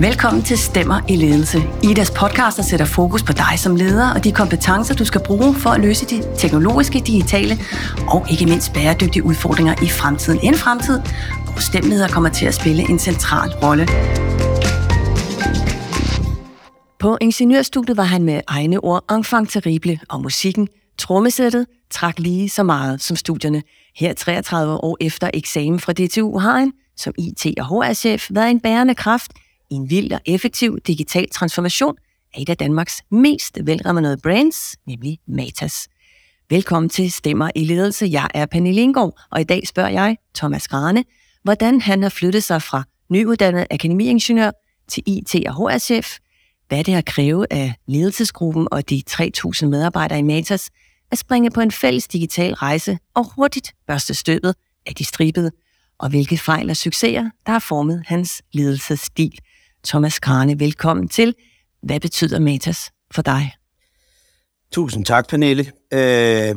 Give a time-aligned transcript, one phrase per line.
[0.00, 1.58] Velkommen til Stemmer i Ledelse.
[1.82, 5.54] Idas podcast, der sætter fokus på dig som leder og de kompetencer, du skal bruge
[5.54, 7.58] for at løse de teknologiske, digitale
[8.08, 10.40] og ikke mindst bæredygtige udfordringer i fremtiden.
[10.42, 11.00] En fremtid,
[11.44, 13.86] hvor stemmeleder kommer til at spille en central rolle.
[16.98, 20.68] På ingeniørstudiet var han med egne ord enfant terrible, og musikken,
[20.98, 23.62] trommesættet, trak lige så meget som studierne.
[23.96, 28.60] Her 33 år efter eksamen fra DTU har han, som IT- og HR-chef, været en
[28.60, 29.32] bærende kraft
[29.70, 31.96] en vild og effektiv digital transformation
[32.34, 35.88] af et af Danmarks mest velrenomerede brands, nemlig Matas.
[36.50, 38.08] Velkommen til Stemmer i Ledelse.
[38.10, 41.04] Jeg er Pernille Indgaard, og i dag spørger jeg Thomas Grane,
[41.42, 44.50] hvordan han har flyttet sig fra nyuddannet akademiingeniør
[44.88, 46.18] til IT- og HR-chef,
[46.68, 50.70] hvad det har krævet af ledelsesgruppen og de 3.000 medarbejdere i Matas
[51.10, 54.54] at springe på en fælles digital rejse og hurtigt børste støvet
[54.86, 55.50] af de stribede,
[55.98, 59.38] og hvilke fejl og succeser, der har formet hans ledelsesstil.
[59.84, 61.34] Thomas Krane, velkommen til.
[61.82, 63.52] Hvad betyder Metas for dig?
[64.72, 65.72] Tusind tak, Pernille.
[65.92, 66.54] Øh,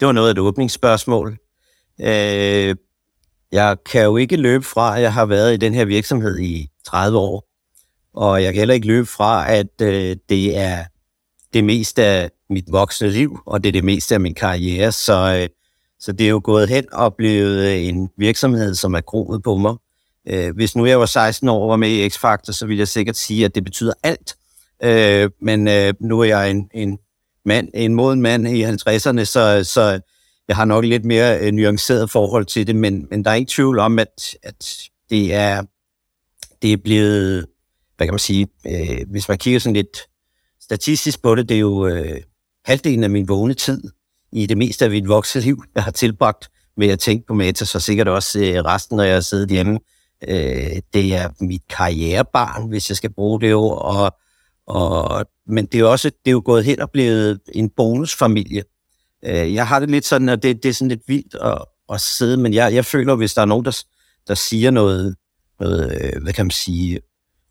[0.00, 1.38] det var noget af et åbningsspørgsmål.
[2.00, 2.76] Øh,
[3.52, 6.68] jeg kan jo ikke løbe fra, at jeg har været i den her virksomhed i
[6.86, 7.48] 30 år,
[8.14, 10.84] og jeg kan heller ikke løbe fra, at øh, det er
[11.54, 15.38] det meste af mit voksne liv, og det er det meste af min karriere, så,
[15.42, 15.48] øh,
[16.00, 19.74] så det er jo gået hen og blevet en virksomhed, som er groet på mig.
[20.28, 22.88] Øh, hvis nu jeg var 16 år og var med i X-Factor, så ville jeg
[22.88, 24.36] sikkert sige, at det betyder alt.
[24.82, 26.98] Øh, men øh, nu er jeg en, en
[27.44, 30.00] mand, en moden mand i 50'erne, så, så
[30.48, 33.52] jeg har nok lidt mere øh, nuanceret forhold til det, men, men der er ikke
[33.52, 34.74] tvivl om, at, at
[35.10, 35.62] det er
[36.62, 37.46] det er blevet,
[37.96, 39.98] hvad kan man sige, øh, hvis man kigger sådan lidt
[40.60, 42.20] statistisk på det, det er jo øh,
[42.64, 43.82] halvdelen af min vågne tid
[44.32, 47.64] i det meste af mit voksne liv, jeg har tilbragt med at tænke på Meta,
[47.64, 49.78] så sikkert også øh, resten, når jeg har siddet hjemme.
[50.28, 54.16] Øh, det er mit karrierebarn, hvis jeg skal bruge det ord, og,
[54.66, 58.62] og, men det er, også, det er jo gået hen og blevet en bonusfamilie.
[59.24, 62.00] Øh, jeg har det lidt sådan, at det, det er sådan lidt vildt at, at
[62.00, 63.82] sidde, men jeg, jeg føler, hvis der er nogen, der,
[64.28, 65.16] der siger noget,
[65.60, 67.00] noget, øh, hvad kan man sige,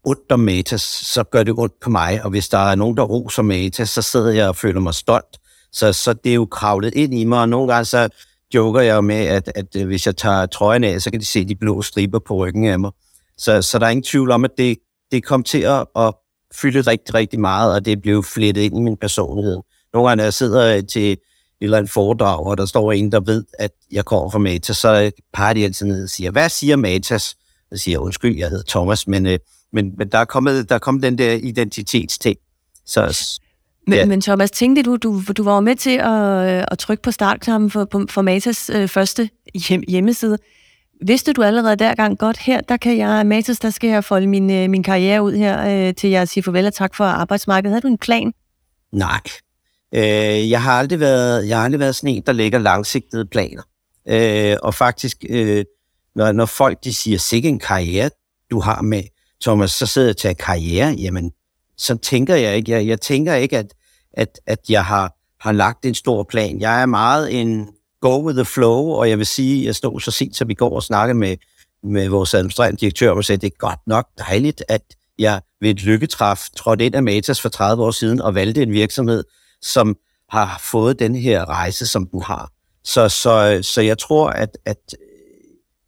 [0.04, 3.04] ondt om Matas, så gør det ondt på mig, og hvis der er nogen, der
[3.04, 5.38] roser Matas, så sidder jeg og føler mig stolt.
[5.72, 8.10] Så, så det er jo kravlet ind i mig, og nogle gange så
[8.54, 11.26] joker jeg jo med, at, at øh, hvis jeg tager trøjen af, så kan de
[11.26, 12.92] se de blå striber på ryggen af mig.
[13.38, 14.78] Så, så der er ingen tvivl om, at det,
[15.12, 16.14] det kom til at, at
[16.56, 19.58] fylde rigtig, rigtig meget, og det blev flettet ind i min personlighed.
[19.94, 21.20] Nogle gange, når jeg sidder øh, til et
[21.62, 25.12] eller andet foredrag, og der står en, der ved, at jeg kommer fra Matas, så
[25.34, 27.36] peger de altid ned og siger, hvad siger Matas?
[27.72, 29.40] Så siger jeg, undskyld, jeg hedder Thomas, men, øh,
[29.74, 32.38] men, men der, er kommet, der er kommet den der identitetsting.
[32.86, 33.40] Så,
[33.88, 34.06] men, ja.
[34.06, 38.06] men Thomas, tænkte du, du, du var med til at, at trykke på startknappen for,
[38.10, 39.30] for Matas øh, første
[39.68, 40.38] hjem, hjemmeside.
[41.06, 44.52] Vidste du allerede dergang godt, her der kan jeg, Matas, der skal jeg folde min,
[44.52, 47.72] øh, min karriere ud her, øh, til jeg siger farvel og tak for arbejdsmarkedet.
[47.72, 48.34] Havde du en plan?
[48.92, 49.22] Nej.
[49.96, 53.62] Øh, jeg, har aldrig været, jeg har aldrig været sådan en, der lægger langsigtede planer.
[54.08, 55.66] Øh, og faktisk, øh,
[56.16, 58.10] når, når folk de siger, sikke en karriere,
[58.52, 59.04] du har med
[59.42, 60.96] Thomas, så sidder jeg til karriere.
[60.98, 61.32] Jamen,
[61.78, 62.72] så tænker jeg ikke.
[62.72, 63.74] Jeg, jeg tænker ikke, at,
[64.18, 66.62] at, at jeg har, har lagt en stor plan.
[66.62, 67.70] Jeg er meget en
[68.02, 70.76] go with the flow, og jeg vil sige, jeg stod så sent som i går
[70.76, 71.38] og snakkede med,
[71.84, 74.82] med vores administrerende direktør, og sagde, det er godt nok dejligt, at
[75.20, 78.72] jeg ved et lykketræf trådte ind af Matas for 30 år siden og valgte en
[78.72, 79.24] virksomhed,
[79.62, 79.96] som
[80.30, 82.52] har fået den her rejse, som den har.
[82.84, 84.96] Så, så, så jeg tror, at, at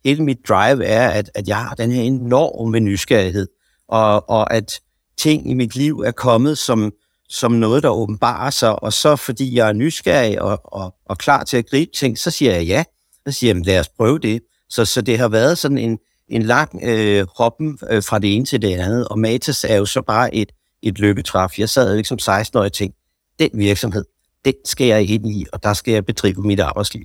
[0.06, 3.48] hele mit drive er, at, at jeg har den her enorme nysgerrighed,
[3.88, 4.80] og, og at
[5.18, 6.92] ting i mit liv er kommet som,
[7.30, 11.44] som noget, der åbenbarer sig, og så fordi jeg er nysgerrig og, og, og klar
[11.44, 12.84] til at gribe ting, så siger jeg ja.
[13.28, 14.42] Så siger jeg, lad os prøve det.
[14.70, 18.46] Så, så det har været sådan en, en lang øh, hoppen øh, fra det ene
[18.46, 20.52] til det andet, og Matas er jo så bare et,
[20.84, 21.60] et lykketræf.
[21.60, 23.00] Jeg sad jo ligesom 16 år og tænkte,
[23.40, 24.06] den virksomhed,
[24.46, 27.04] den skal jeg ind i, og der skal jeg bedrive mit arbejdsliv.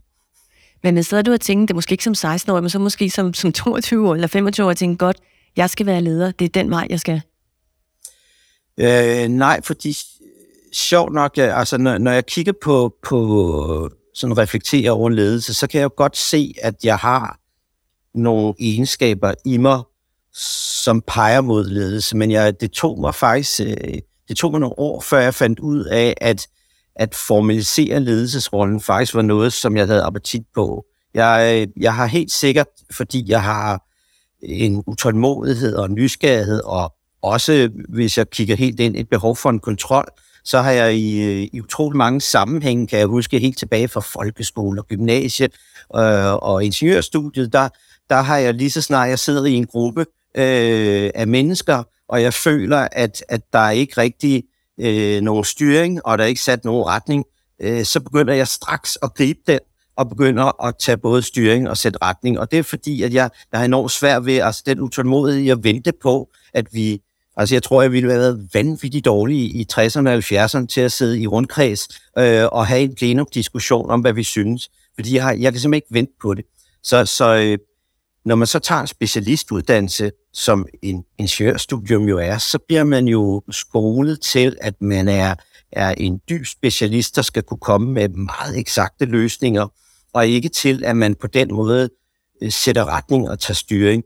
[0.83, 3.35] Men så du og tænkt, det måske ikke som 16 år, men så måske som,
[3.35, 5.17] som 22 år eller 25 år, og tænkt, godt,
[5.57, 7.23] jeg skal være leder, det er den vej, jeg skal?
[8.79, 9.97] Øh, nej, fordi
[10.77, 15.67] sjovt nok, ja, altså når, når jeg kigger på, på sådan reflekterer over ledelse, så
[15.67, 17.39] kan jeg jo godt se, at jeg har
[18.15, 19.81] nogle egenskaber i mig,
[20.33, 23.99] som peger mod ledelse, men jeg, det tog mig faktisk, øh,
[24.29, 26.47] det tog mig nogle år, før jeg fandt ud af, at,
[26.97, 30.85] at formalisere ledelsesrollen faktisk var noget, som jeg havde appetit på.
[31.15, 33.83] Jeg, øh, jeg har helt sikkert, fordi jeg har
[34.43, 39.61] en utålmodighed og nysgerrighed og også, hvis jeg kigger helt ind, et behov for en
[39.61, 40.09] kontrol,
[40.45, 44.01] så har jeg i, øh, i utrolig mange sammenhænge, kan jeg huske helt tilbage fra
[44.01, 45.49] folkeskole og gymnasie
[45.97, 47.69] øh, og ingeniørstudiet, der,
[48.11, 50.01] der har jeg lige så snart jeg sidder i en gruppe
[50.37, 54.45] øh, af mennesker, og jeg føler, at, at der er ikke rigtig
[54.81, 57.25] øh, nogen styring, og der er ikke sat nogen retning,
[57.61, 59.59] øh, så begynder jeg straks at gribe den,
[59.97, 62.39] og begynder at tage både styring og sætte retning.
[62.39, 65.65] Og det er fordi, at jeg, jeg har enormt svært ved, altså den utålmodighed, jeg
[65.65, 67.01] vente på, at vi,
[67.37, 70.93] altså jeg tror, jeg ville have været vanvittigt dårlig i 60'erne og 70'erne til at
[70.93, 71.89] sidde i rundkreds
[72.19, 74.71] øh, og have en plenum diskussion om, hvad vi synes.
[74.95, 76.45] Fordi jeg, har, jeg kan simpelthen ikke vente på det.
[76.83, 77.59] Så, så øh,
[78.25, 83.43] når man så tager en specialistuddannelse, som en ingeniørstudium jo er, så bliver man jo
[83.51, 85.35] skolet til, at man er,
[85.73, 89.69] er en dyb specialist, der skal kunne komme med meget eksakte løsninger,
[90.13, 91.91] og ikke til, at man på den måde
[92.43, 94.03] øh, sætter retning og tager styring.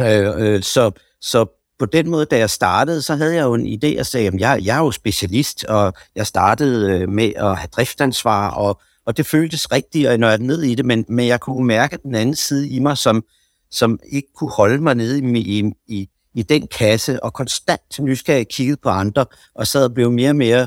[0.00, 0.90] Øh, øh, så,
[1.20, 4.26] så på den måde, da jeg startede, så havde jeg jo en idé og sagde,
[4.26, 9.16] at jeg, jeg er jo specialist, og jeg startede med at have driftansvar, og og
[9.16, 12.14] det føltes rigtigt, og når jeg ned i det, men, men jeg kunne mærke den
[12.14, 13.24] anden side i mig, som,
[13.70, 18.48] som ikke kunne holde mig nede i, i, i, i den kasse, og konstant nysgerrig
[18.48, 20.66] kiggede på andre, og sad og blev mere og mere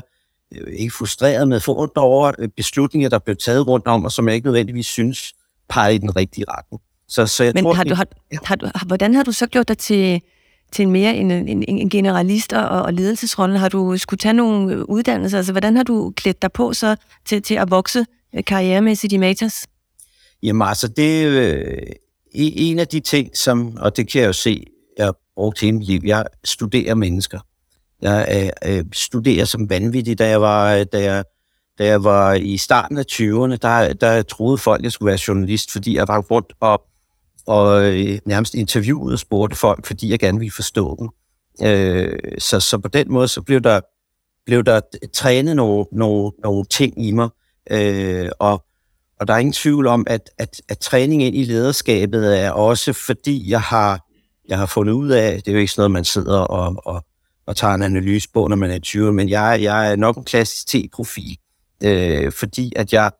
[0.54, 4.28] øh, ikke frustreret med for over øh, beslutninger, der blev taget rundt om, og som
[4.28, 5.32] jeg ikke nødvendigvis synes
[5.68, 6.82] pegede i den rigtige retning.
[7.08, 8.06] Så, så jeg Men tror, har du, har,
[8.44, 10.20] har du, hvordan har du så gjort dig til,
[10.72, 13.56] til mere en, en, en generalist og, og ledelsesrollen?
[13.56, 15.38] Har du skulle tage nogle øh, uddannelser?
[15.38, 18.06] Altså, hvordan har du klædt dig på så til, til at vokse
[18.36, 19.66] øh, karrieremæssigt i Matas?
[20.42, 21.76] Jamen altså, det er øh,
[22.34, 24.66] e-, en af de ting, som, og det kan jeg jo se,
[24.98, 27.40] jeg har brugt hele mit liv, jeg studerer mennesker.
[28.02, 31.24] Jeg øh, øh, studerer som vanvittig, da jeg var, øh, da jeg,
[31.78, 35.18] da jeg var i starten af 20'erne, der, der troede folk, at jeg skulle være
[35.28, 36.82] journalist, fordi jeg var rundt og,
[37.48, 41.08] og øh, nærmest interviewede og spurgte folk, fordi jeg gerne ville forstå dem.
[41.68, 43.80] Øh, så, så på den måde, så blev der,
[44.46, 44.80] blev der
[45.14, 47.28] trænet nogle, nogle, nogle ting i mig,
[47.70, 48.64] Øh, og,
[49.20, 52.92] og der er ingen tvivl om, at, at, at træning ind i lederskabet er også
[52.92, 54.06] fordi, jeg har,
[54.48, 57.04] jeg har fundet ud af, det er jo ikke sådan noget, man sidder og, og,
[57.46, 60.24] og tager en analyse på, når man er 20, men jeg, jeg er nok en
[60.24, 61.36] klassisk T-profil,
[61.82, 63.10] øh, fordi at jeg,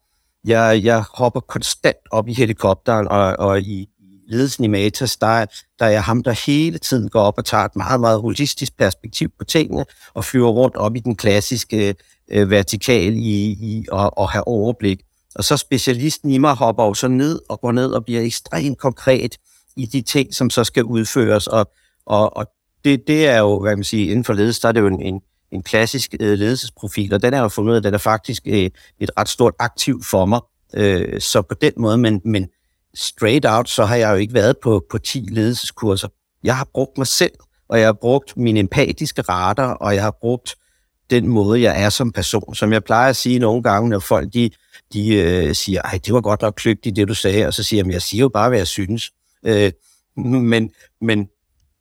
[0.45, 3.89] jeg, jeg hopper konstant op i helikopteren og, og i
[4.29, 5.47] ledelsen i Matas, der,
[5.79, 9.29] der er ham, der hele tiden går op og tager et meget, meget holistisk perspektiv
[9.39, 9.85] på tingene
[10.15, 11.95] og flyver rundt op i den klassiske
[12.31, 15.01] øh, vertikal i, i og, og have overblik.
[15.35, 18.79] Og så specialisten i mig hopper jo så ned og går ned og bliver ekstremt
[18.79, 19.37] konkret
[19.77, 21.47] i de ting, som så skal udføres.
[21.47, 21.71] Og,
[22.07, 22.47] og, og
[22.85, 25.03] det, det er jo, hvad man siger, inden for ledelse, der er det jo en,
[25.03, 25.21] en,
[25.53, 28.71] en klassisk øh, ledelsesprofil, og den er jo fundet at den er faktisk øh,
[29.01, 30.41] et ret stort aktiv for mig.
[30.75, 32.49] Øh, så på den måde, men, men
[32.99, 36.09] straight out, så har jeg jo ikke været på, på 10 ledelseskurser.
[36.43, 37.33] Jeg har brugt mig selv,
[37.69, 40.55] og jeg har brugt min empatiske radar, og jeg har brugt
[41.11, 42.55] den måde, jeg er som person.
[42.55, 44.51] Som jeg plejer at sige nogle gange, når folk de,
[44.93, 47.85] de øh, siger, ej, det var godt nok kløgtigt, det du sagde, og så siger
[47.85, 49.11] jeg, jeg siger jo bare, hvad jeg synes.
[49.47, 49.73] Øh,
[50.17, 51.29] men, men,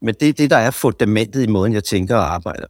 [0.01, 2.65] men det er det, der er fundamentet i måden, jeg tænker og arbejder.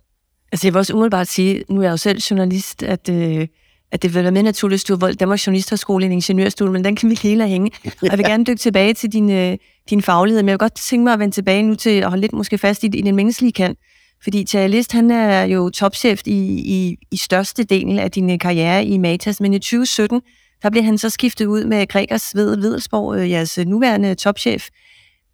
[0.52, 3.48] Altså jeg vil også umiddelbart sige, nu er jeg jo selv journalist, at, øh,
[3.92, 6.96] at det vil være mere naturligt, at du valgt Danmarks Journalisterskole en ingeniørstudie, men den
[6.96, 7.72] kan vi hele hænge.
[7.86, 9.58] Og jeg vil gerne dykke tilbage til din, øh,
[9.90, 12.22] din faglighed, men jeg vil godt tænke mig at vende tilbage nu til at holde
[12.22, 13.80] lidt måske fast i, i den menneskelige kant.
[14.24, 16.32] Fordi Thierry List, han er jo topchef i,
[16.66, 20.22] i, i største del af din karriere i Matas, men i 2017,
[20.64, 24.68] der blev han så skiftet ud med Gregers ved Videlsborg, øh, jeres nuværende topchef.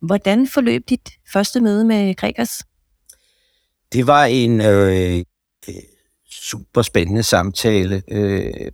[0.02, 2.64] Hvordan forløb dit første møde med Gregers?
[3.94, 5.24] Det var en øh,
[6.44, 8.04] super spændende samtale.
[8.08, 8.72] Øh,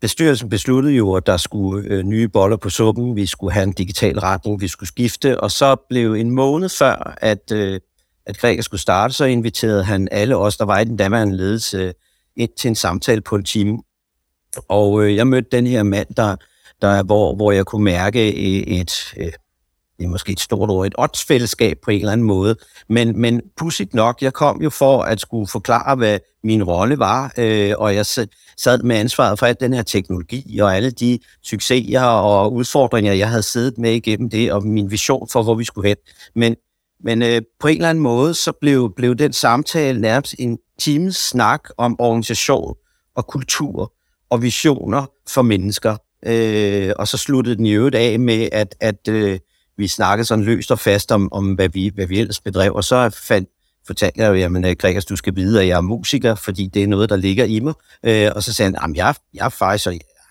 [0.00, 3.72] bestyrelsen besluttede jo, at der skulle øh, nye boller på suppen, vi skulle have en
[3.72, 7.80] digital retning, vi skulle skifte, og så blev en måned før, at øh,
[8.26, 11.78] at Græker skulle starte, så inviterede han alle os, der var i den daværende ledelse,
[11.78, 11.92] øh,
[12.36, 13.78] ind til en samtale på en time.
[14.68, 16.36] Og øh, jeg mødte den her mand, der,
[16.82, 19.34] der hvor, hvor jeg kunne mærke øh, et, et,
[19.98, 22.56] det er måske et stort ord, et åndsfællesskab på en eller anden måde.
[22.88, 27.32] Men, men pudsigt nok, jeg kom jo for at skulle forklare, hvad min rolle var,
[27.38, 32.00] øh, og jeg sad med ansvaret for al den her teknologi og alle de succeser
[32.00, 35.88] og udfordringer, jeg havde siddet med igennem det, og min vision for, hvor vi skulle
[35.88, 35.96] hen.
[36.34, 36.56] Men
[37.00, 41.16] men øh, på en eller anden måde, så blev, blev den samtale nærmest en times
[41.16, 42.74] snak om organisation
[43.16, 43.92] og kultur
[44.30, 45.96] og visioner for mennesker.
[46.26, 49.38] Øh, og så sluttede den i øvrigt af med, at, at øh,
[49.78, 52.74] vi snakkede sådan løst og fast om, om hvad, vi, hvad vi ellers bedrev.
[52.74, 53.48] Og så fandt,
[53.86, 56.82] fortalte jeg jo, jamen øh, Gregers, du skal vide, at jeg er musiker, fordi det
[56.82, 57.74] er noget, der ligger i mig.
[58.04, 59.86] Øh, og så sagde han, jamen jeg, jeg er faktisk,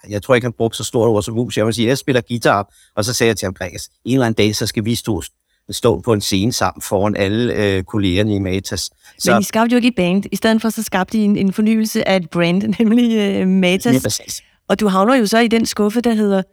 [0.09, 1.61] jeg tror ikke, han brugte så stort ord som musiker.
[1.61, 2.73] Jeg vil sige, jeg spiller guitar.
[2.95, 5.21] Og så sagde jeg til ham, Gregers, en eller anden dag, så skal vi stå
[5.69, 8.89] stå på en scene sammen foran alle øh, kollegerne i Matas.
[9.19, 10.23] Så, Men I skabte jo ikke et band.
[10.31, 14.41] I stedet for, så skabte I en, en fornyelse af et brand, nemlig øh, Matas.
[14.67, 16.43] Og du havner jo så i den skuffe, der hedder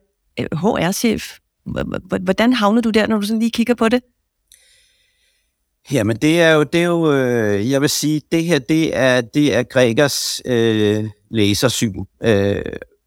[0.40, 1.38] øh, HR-chef.
[2.20, 4.00] Hvordan havner du der, når du sådan lige kigger på det?
[5.92, 9.20] Jamen, det er jo, det er jo øh, jeg vil sige, det her, det er,
[9.20, 12.62] det er Gregers øh, læsersyn, øh,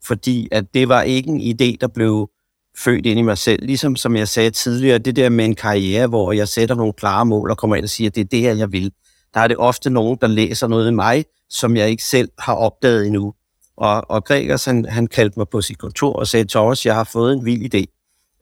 [0.06, 2.30] fordi at det var ikke en idé, der blev
[2.78, 3.66] født ind i mig selv.
[3.66, 7.26] Ligesom som jeg sagde tidligere, det der med en karriere, hvor jeg sætter nogle klare
[7.26, 8.92] mål og kommer ind og siger, at det er det her, jeg vil.
[9.34, 12.54] Der er det ofte nogen, der læser noget i mig, som jeg ikke selv har
[12.54, 13.34] opdaget endnu.
[13.78, 17.04] Og, og Gregers, han, han kaldte mig på sit kontor og sagde, Thomas, jeg har
[17.04, 17.95] fået en vild idé.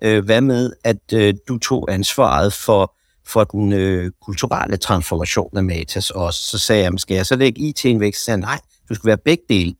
[0.03, 2.95] Øh, hvad med, at øh, du tog ansvaret for
[3.27, 6.39] for den øh, kulturelle transformation af Matas også.
[6.43, 8.15] Så sagde jeg, skal jeg så lægge IT'en væk?
[8.15, 9.75] Så sagde nej, du skal være begge dele.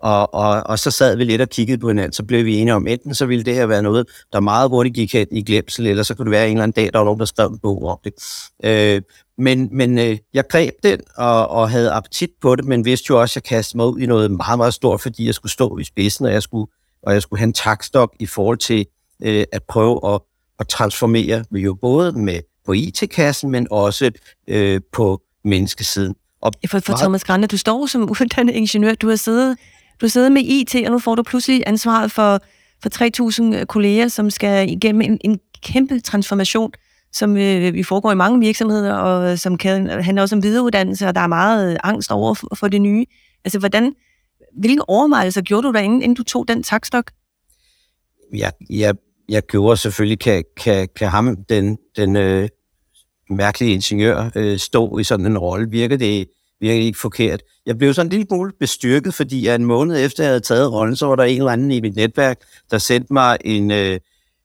[0.00, 2.74] Og, og, og så sad vi lidt og kiggede på hinanden, så blev vi enige
[2.74, 5.86] om, enten så ville det her være noget, der meget hurtigt gik hen i glemsel,
[5.86, 7.58] eller så kunne det være en eller anden dag, der var nogen, der skrev en
[7.58, 8.12] bog om det.
[8.64, 9.02] Øh,
[9.38, 13.20] men men øh, jeg greb den og, og havde appetit på det, men vidste jo
[13.20, 15.78] også, at jeg kastede mig ud i noget meget, meget stort, fordi jeg skulle stå
[15.78, 16.66] i spidsen, og jeg skulle,
[17.02, 18.86] og jeg skulle have en takstok i forhold til
[19.22, 20.20] øh, at prøve at,
[20.60, 24.10] at transformere jo både med på IT-kassen, men også
[24.48, 26.14] øh, på menneskesiden.
[26.40, 29.58] Og for, for Thomas Grande, du står som uddannet ingeniør, du har siddet,
[30.00, 32.40] du har siddet med IT, og nu får du pludselig ansvaret for,
[32.82, 36.72] for 3.000 kolleger, som skal igennem en, en kæmpe transformation,
[37.12, 41.14] som øh, vi foregår i mange virksomheder, og som kan handle også om videreuddannelse, og
[41.14, 43.06] der er meget angst over for, for det nye.
[43.44, 43.94] Altså, hvordan,
[44.58, 47.10] hvilke overvejelser gjorde du der, inden, inden du tog den takstok?
[48.34, 48.94] Jeg, jeg,
[49.28, 52.48] jeg gjorde selvfølgelig, kan, kan, kan ham, den, den øh,
[53.30, 55.70] mærkelige ingeniør øh, stå i sådan en rolle?
[55.70, 56.26] Virker det,
[56.60, 57.42] virker ikke forkert?
[57.66, 60.96] Jeg blev sådan en lille smule bestyrket, fordi en måned efter jeg havde taget rollen,
[60.96, 62.40] så var der en eller anden i mit netværk,
[62.70, 64.00] der sendte mig en, øh,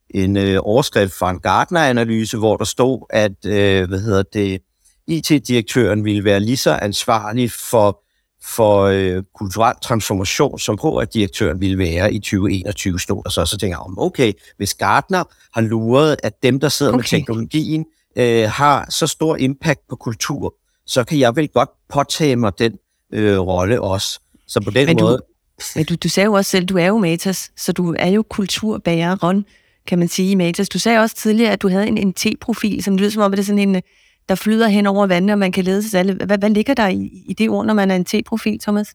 [0.09, 4.61] en øh, overskrift fra en Gartner-analyse, hvor der stod, at øh, hvad hedder det,
[5.07, 8.03] IT-direktøren ville være lige så ansvarlig for,
[8.43, 13.45] for øh, kulturel transformation, som HR-direktøren ville være i 2021, stod der så.
[13.45, 16.97] Så tænker jeg, okay, hvis Gartner har luret, at dem, der sidder okay.
[16.97, 20.55] med teknologien, øh, har så stor impact på kultur,
[20.85, 22.73] så kan jeg vel godt påtage mig den
[23.13, 24.19] øh, rolle også.
[24.47, 25.17] Så på den men måde...
[25.17, 28.09] Du, men du, du sagde jo også selv, du er jo Matas, så du er
[28.09, 29.45] jo kulturbæreren,
[29.87, 30.69] kan man sige, i Matas.
[30.69, 33.37] Du sagde også tidligere, at du havde en, en T-profil, som lyder som om, at
[33.37, 33.81] det er sådan en,
[34.29, 36.13] der flyder hen over vandet, og man kan lede sig alle.
[36.13, 38.87] Hvad, hvad ligger der i, i det ord, når man er en T-profil, Thomas?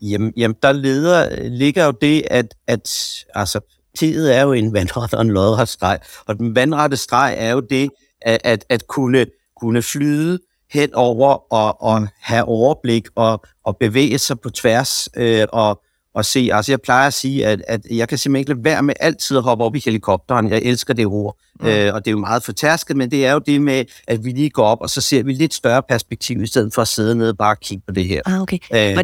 [0.00, 3.60] Jamen, jamen der leder, ligger jo det, at, at altså,
[3.98, 7.60] T'et er jo en vandret og en lodret streg, og den vandrette streg er jo
[7.60, 7.90] det,
[8.22, 9.26] at, at, at kunne,
[9.60, 10.38] kunne flyde
[10.72, 15.82] hen over og, og have overblik og, og bevæge sig på tværs øh, og,
[16.14, 16.50] og se.
[16.52, 19.36] Altså jeg plejer at sige, at, at jeg kan simpelthen ikke lade være med altid
[19.36, 20.50] at hoppe op i helikopteren.
[20.50, 21.66] Jeg elsker det ord, mm.
[21.66, 24.30] øh, og det er jo meget fortærsket, men det er jo det med, at vi
[24.30, 27.14] lige går op, og så ser vi lidt større perspektiv, i stedet for at sidde
[27.14, 28.22] nede og bare kigge på det her.
[28.24, 28.58] Ah, okay.
[28.74, 28.98] Æh,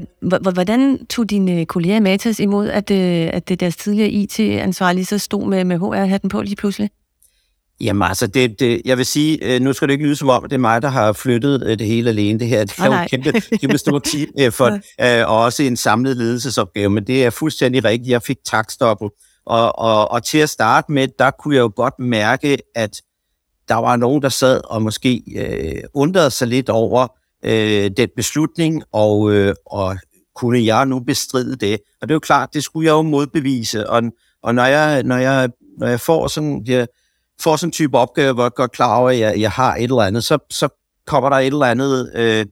[0.53, 5.47] Hvordan tog dine kolleger i Matas imod, at, øh, at deres tidligere IT-ansvarlige så stod
[5.47, 6.91] med, med HR-hatten på lige pludselig?
[7.81, 10.43] Jamen altså, det, det, jeg vil sige, øh, nu skal det ikke lyde som om,
[10.43, 12.39] det er mig, der har flyttet øh, det hele alene.
[12.39, 14.79] Det her det er jo en kæmpe, kæmpe stor team, øh, for,
[15.25, 18.11] og også en samlet ledelsesopgave, men det er fuldstændig rigtigt.
[18.11, 19.11] Jeg fik takstoppen,
[19.47, 23.03] og, og, og til at starte med, der kunne jeg jo godt mærke, at
[23.69, 27.09] der var nogen, der sad og måske øh, undrede sig lidt over
[27.45, 29.97] øh, den beslutning, og, øh, og
[30.35, 31.79] kunne jeg nu bestride det?
[32.01, 34.03] Og det er jo klart, det skulle jeg jo modbevise, og,
[34.43, 36.65] og når, jeg, når, jeg, når jeg får sådan...
[36.67, 36.87] Jeg,
[37.41, 39.83] får sådan en type opgave, hvor jeg godt klar over, at jeg, jeg har et
[39.83, 40.69] eller andet, så, så
[41.07, 42.47] kommer der et eller andet, øh,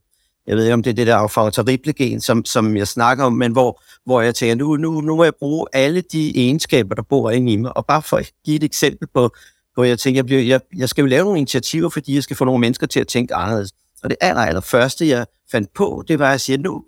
[0.46, 3.52] jeg ved ikke, om det er det der affarter som, som jeg snakker om, men
[3.52, 7.30] hvor, hvor jeg tænker, nu, nu, nu må jeg bruge alle de egenskaber, der bor
[7.30, 9.30] inde i mig, og bare for at give et eksempel på,
[9.74, 12.36] hvor jeg tænker, jeg, bliver, jeg, jeg skal jo lave nogle initiativer, fordi jeg skal
[12.36, 13.72] få nogle mennesker til at tænke anderledes.
[14.02, 16.84] Og det aller, aller første, jeg fandt på, det var at sige, nu,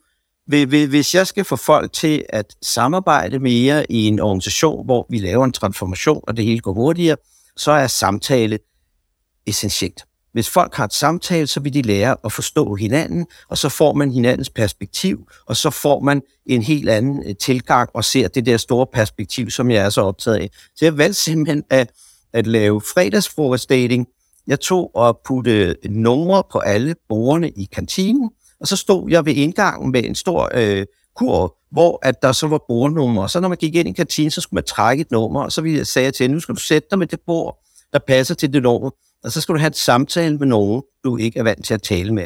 [0.46, 5.44] hvis jeg skal få folk til at samarbejde mere i en organisation, hvor vi laver
[5.44, 7.16] en transformation, og det hele går hurtigere,
[7.58, 8.58] så er samtale
[9.46, 10.04] essentielt.
[10.32, 13.92] Hvis folk har et samtale, så vil de lære at forstå hinanden, og så får
[13.92, 18.46] man hinandens perspektiv, og så får man en helt anden øh, tilgang og ser det
[18.46, 20.50] der store perspektiv, som jeg er så optaget af.
[20.76, 21.90] Så jeg valgte simpelthen at,
[22.32, 24.06] at lave fredagsfrokostdating.
[24.46, 29.26] Jeg tog og putte øh, numre på alle bordene i kantinen, og så stod jeg
[29.26, 30.86] ved indgangen med en stor øh,
[31.18, 33.26] kurv, hvor at der så var bordnummer.
[33.26, 35.60] Så når man gik ind i kantinen, så skulle man trække et nummer, og så
[35.60, 37.58] vi jeg til til nu skal du sætte dig med det bord,
[37.92, 38.90] der passer til det nummer,
[39.24, 41.82] og så skal du have et samtale med nogen, du ikke er vant til at
[41.82, 42.24] tale med.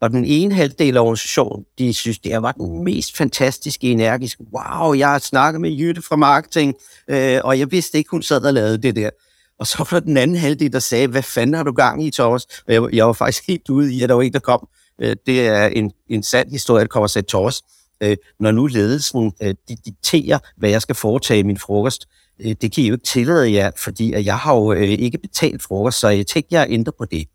[0.00, 4.44] Og den ene halvdel af organisationen, de synes, det var den mest fantastiske, energiske.
[4.54, 6.74] Wow, jeg har snakket med Jytte fra marketing,
[7.08, 9.10] øh, og jeg vidste ikke, hun sad og lavede det der.
[9.58, 12.44] Og så var den anden halvdel, der sagde, hvad fanden har du gang i, Thomas?
[12.44, 14.68] Og jeg, jeg var faktisk helt ude i, at der var en, der kom.
[15.00, 17.62] Øh, det er en, en sand historie, der kommer og sagde, Thomas,
[18.00, 22.08] øh, når nu ledelsen øh, de dikterer, hvad jeg skal foretage i min frokost.
[22.40, 25.18] Øh, det kan I jo ikke tillade jer, fordi at jeg har jo øh, ikke
[25.18, 27.28] betalt frokost, så jeg tænkte, jeg ændrer på det.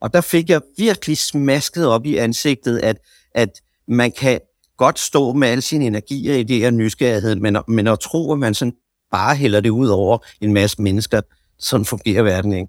[0.00, 2.96] Og der fik jeg virkelig smasket op i ansigtet, at,
[3.34, 4.40] at man kan
[4.76, 8.38] godt stå med al sin energi og idéer og nysgerrighed, men, men at tro, at
[8.38, 8.74] man sådan
[9.10, 11.20] bare hælder det ud over en masse mennesker,
[11.58, 12.68] sådan fungerer verden ikke.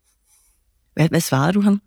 [0.94, 1.82] Hvad, hvad svarede du ham?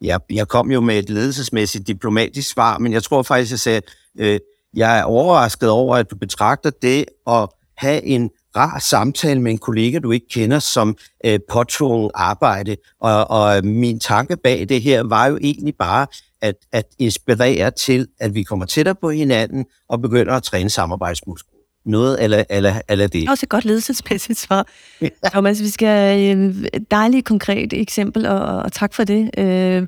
[0.00, 3.80] Jeg, jeg kom jo med et ledelsesmæssigt diplomatisk svar, men jeg tror faktisk, jeg sagde,
[4.18, 4.40] øh,
[4.74, 9.58] jeg er overrasket over, at du betragter det at have en rar samtale med en
[9.58, 12.76] kollega, du ikke kender, som øh, påtvunget arbejde.
[13.00, 16.06] Og, og min tanke bag det her var jo egentlig bare
[16.40, 21.55] at, at inspirere til, at vi kommer tættere på hinanden og begynder at træne samarbejdsmuskler.
[21.86, 23.30] Noget eller, eller, eller det.
[23.30, 24.66] Også et godt ledelsesmæssigt svar.
[25.00, 25.08] Ja.
[25.32, 26.54] Thomas, vi skal øh,
[26.90, 29.30] dejligt konkret eksempel, og, og tak for det.
[29.38, 29.86] Øh,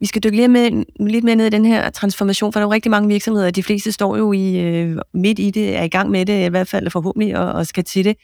[0.00, 2.68] vi skal dykke lidt, med, lidt mere ned i den her transformation, for der er
[2.68, 5.88] jo rigtig mange virksomheder, de fleste står jo i, øh, midt i det, er i
[5.88, 8.16] gang med det, i hvert fald forhåbentlig, og, og skal til det.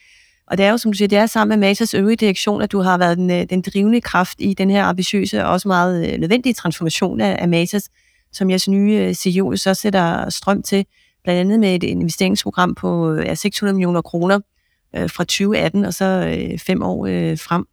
[0.47, 2.73] Og det er jo, som du siger, det er sammen med Masas øvrige direktion, at
[2.73, 6.13] du har været den, øh, den drivende kraft i den her ambitiøse og også meget
[6.13, 7.89] øh, nødvendige transformation af, af Masas,
[8.33, 10.87] som jeres nye CEO så sætter strøm til,
[11.25, 14.41] blandt andet med et investeringsprogram på ja, 600 millioner kroner
[14.97, 17.67] øh, fra 2018 og så øh, fem år øh, frem.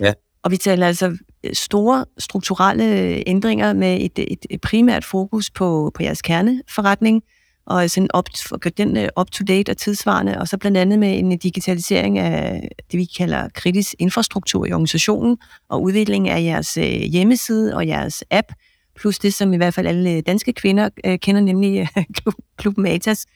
[0.00, 0.12] Ja.
[0.42, 1.16] Og vi taler altså
[1.52, 2.84] store strukturelle
[3.28, 7.22] ændringer med et, et, et primært fokus på, på jeres kerneforretning,
[7.66, 8.24] og sådan op,
[8.60, 12.98] gøre den øh, up-to-date og tidsvarende, og så blandt andet med en digitalisering af det,
[12.98, 15.36] vi kalder kritisk infrastruktur i organisationen,
[15.68, 18.52] og udvikling af jeres øh, hjemmeside og jeres app,
[19.00, 22.04] plus det, som i hvert fald alle danske kvinder øh, kender, nemlig øh,
[22.58, 23.26] Klub Matas.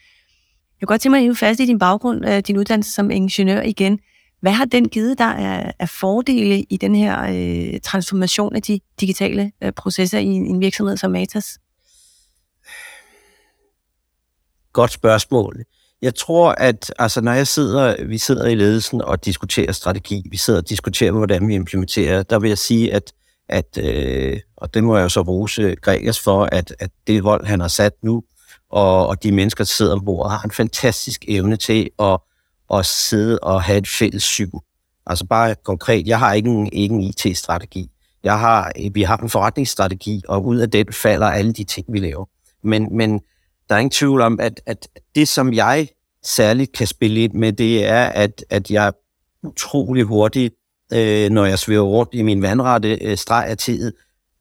[0.80, 3.10] Jeg kunne godt tænke mig at hive fast i din baggrund, øh, din uddannelse som
[3.10, 3.98] ingeniør igen.
[4.40, 8.80] Hvad har den givet dig af, af fordele i den her øh, transformation af de
[9.00, 11.58] digitale øh, processer i en, en virksomhed som Matas?
[14.72, 15.64] Godt spørgsmål.
[16.02, 20.36] Jeg tror, at altså, når jeg sidder, vi sidder i ledelsen og diskuterer strategi, vi
[20.36, 23.12] sidder og diskuterer, hvordan vi implementerer, der vil jeg sige, at,
[23.48, 27.24] at øh, og det må jeg jo så rose øh, Gregers for, at, at det
[27.24, 28.22] vold, han har sat nu,
[28.70, 32.18] og, og de mennesker, der sidder ombord, har en fantastisk evne til at
[32.72, 34.50] at sidde og have et fælles syn.
[35.06, 37.90] Altså bare konkret, jeg har ikke en, ikke en IT-strategi.
[38.24, 41.86] Jeg har, øh, vi har en forretningsstrategi, og ud af den falder alle de ting,
[41.88, 42.24] vi laver.
[42.62, 43.20] Men, men
[43.68, 45.88] der er ingen tvivl om, at, at det, som jeg
[46.22, 48.92] særligt kan spille ind med, det er, at, at jeg
[49.42, 50.54] utrolig hurtigt,
[50.92, 53.92] øh, når jeg svæver rundt i min vandrette øh, streg af tid,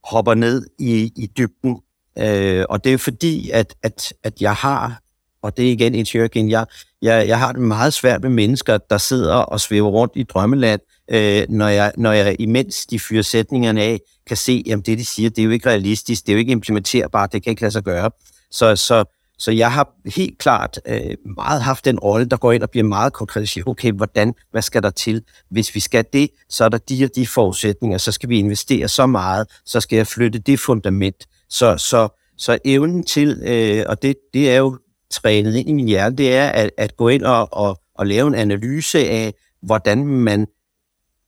[0.04, 1.80] hopper ned i, i dybden.
[2.18, 5.04] Øh, og det er fordi, at, at, at jeg har
[5.44, 6.66] og det er igen en jeg,
[7.02, 10.82] jeg, jeg har det meget svært med mennesker, der sidder og svæver rundt i drømmeland,
[11.12, 15.06] øh, når, jeg, når jeg imens de fyrer sætningerne af, kan se, at det de
[15.06, 17.72] siger, det er jo ikke realistisk, det er jo ikke implementerbart, det kan ikke lade
[17.72, 18.12] sig gøre.
[18.52, 19.04] Så, så,
[19.38, 22.84] så jeg har helt klart øh, meget haft den rolle, der går ind og bliver
[22.84, 25.24] meget konkret og siger, okay, hvordan, hvad skal der til?
[25.50, 28.88] Hvis vi skal det, så er der de og de forudsætninger, så skal vi investere
[28.88, 31.26] så meget, så skal jeg flytte det fundament.
[31.50, 34.80] Så, så, så evnen til, øh, og det, det er jo
[35.12, 38.28] trænet ind i min hjerne, det er at, at gå ind og, og, og lave
[38.28, 40.48] en analyse af, hvordan man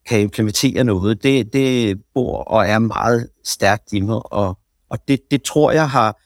[0.07, 1.23] kan implementere noget.
[1.23, 4.57] Det, det bor og er meget stærkt i mig, og,
[4.89, 6.17] og det, det tror jeg har,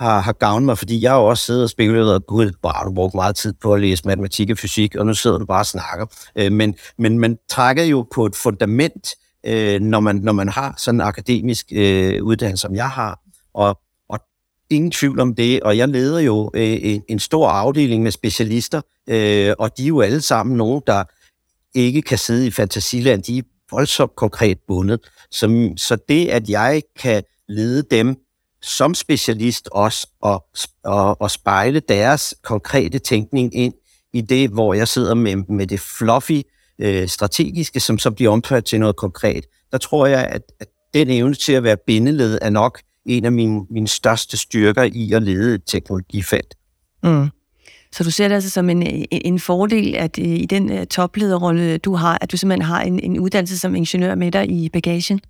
[0.00, 2.94] har, har gavnet mig, fordi jeg har også siddet og spekuleret, og gud, bare du
[2.94, 5.66] brugte meget tid på at læse matematik og fysik, og nu sidder du bare og
[5.66, 6.06] snakker.
[6.36, 9.08] Øh, men, men man trækker jo på et fundament,
[9.46, 13.20] øh, når, man, når man har sådan en akademisk øh, uddannelse, som jeg har,
[13.54, 13.80] og
[14.70, 18.80] ingen tvivl om det, og jeg leder jo øh, en, en stor afdeling med specialister,
[19.08, 21.04] øh, og de er jo alle sammen nogen, der
[21.74, 25.00] ikke kan sidde i fantasiland, de er voldsomt konkret bundet.
[25.30, 28.16] Så, så det, at jeg kan lede dem
[28.62, 30.46] som specialist også, og,
[30.84, 33.74] og, og spejle deres konkrete tænkning ind
[34.12, 36.42] i det, hvor jeg sidder med, med det fluffy
[36.78, 41.10] øh, strategiske, som så bliver omført til noget konkret, der tror jeg, at, at den
[41.10, 45.22] evne til at være bindeled er nok en af mine, mine største styrker i at
[45.22, 46.54] lede et teknologifelt.
[47.02, 47.28] Mm.
[47.92, 51.78] Så du ser det altså som en, en fordel, at øh, i den øh, toplederrolle,
[51.78, 55.20] du har, at du simpelthen har en, en uddannelse som ingeniør med dig i bagagen?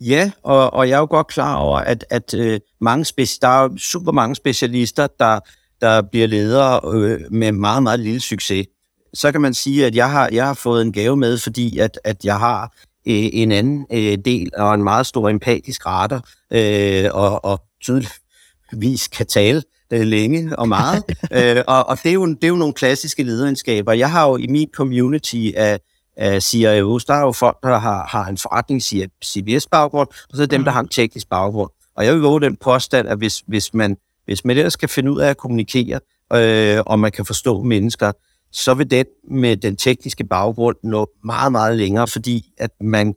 [0.00, 3.48] Ja, og, og jeg er jo godt klar over, at, at uh, mange speci- der
[3.48, 5.40] er super mange specialister, der,
[5.80, 8.66] der bliver ledere uh, med meget, meget lille succes.
[9.14, 12.00] Så kan man sige, at jeg har, jeg har fået en gave med, fordi at,
[12.04, 12.62] at jeg har
[13.06, 19.08] øh, en anden øh, del og en meget stor empatisk radar, øh, og, og tydeligvis
[19.08, 21.04] kan tale øh, længe og meget.
[21.36, 23.92] øh, og og det, er jo, det er jo nogle klassiske lederegenskaber.
[23.92, 25.80] Jeg har jo i min community af,
[26.20, 28.82] af CIO's, der er jo folk, der har, har en forretning
[29.24, 31.70] CBS-baggrund, og så er dem, der har en teknisk baggrund.
[31.96, 33.96] Og jeg vil våge den påstand, at hvis, hvis man
[34.30, 36.00] hvis man ellers kan finde ud af at kommunikere,
[36.32, 38.12] øh, og man kan forstå mennesker,
[38.52, 43.14] så vil den med den tekniske baggrund nå meget, meget længere, fordi at man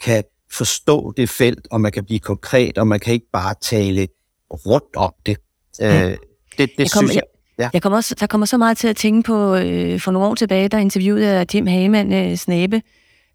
[0.00, 4.08] kan forstå det felt, og man kan blive konkret, og man kan ikke bare tale
[4.50, 5.36] rundt om det.
[5.82, 6.18] Øh, det,
[6.58, 7.22] det jeg kom, synes jeg...
[7.58, 7.68] Ja.
[7.72, 10.34] Jeg kommer også, der kommer så meget til at tænke på, øh, for nogle år
[10.34, 12.82] tilbage, der interviewede jeg Jim Hagemann øh, Snabe,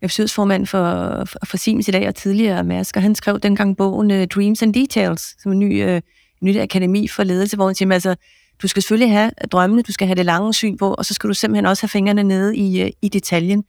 [0.01, 4.11] bestyrelsesformand for, for, for Siemens i dag og tidligere Mærsk, og han skrev dengang bogen
[4.11, 5.99] uh, Dreams and Details, som en ny, uh,
[6.41, 8.15] nyt akademi for ledelse, hvor han siger, altså,
[8.61, 11.27] du skal selvfølgelig have drømmene, du skal have det lange syn på, og så skal
[11.27, 13.63] du simpelthen også have fingrene nede i, uh, i detaljen.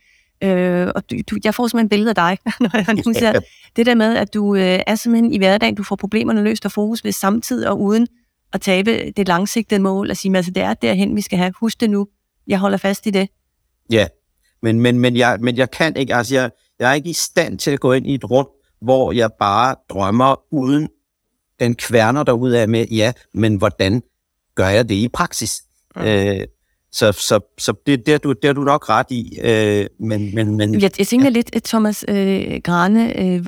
[0.44, 0.50] Uh,
[0.94, 3.40] og du, du, jeg får simpelthen et billede af dig, når jeg nu siger,
[3.76, 6.72] det der med, at du uh, er simpelthen i hverdagen, du får problemerne løst og
[6.72, 8.06] fokus ved samtidig og uden
[8.54, 11.52] at tabe det langsigtede mål og sige, altså det er derhen, vi skal have.
[11.60, 12.08] Husk det nu.
[12.46, 13.28] Jeg holder fast i det.
[13.90, 14.06] Ja,
[14.62, 17.58] men, men, men, jeg, men jeg kan ikke, altså jeg, jeg er ikke i stand
[17.58, 18.46] til at gå ind i et rum,
[18.80, 20.88] hvor jeg bare drømmer uden
[21.60, 24.02] den kværner derude af med, ja, men hvordan
[24.54, 25.62] gør jeg det i praksis?
[25.96, 26.02] Mm.
[26.02, 26.40] Øh,
[26.92, 29.38] så, så, så det, det, er du, det er du nok ret i.
[29.42, 31.30] Øh, men, men, men, jeg, jeg tænker ja.
[31.30, 33.46] lidt, Thomas øh, Grane, øh,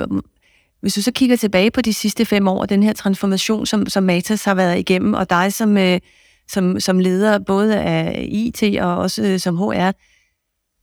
[0.81, 4.05] hvis du så kigger tilbage på de sidste fem år, den her transformation, som, som
[4.05, 6.01] Matas har været igennem, og dig som, øh,
[6.49, 9.91] som, som leder både af IT og også øh, som HR,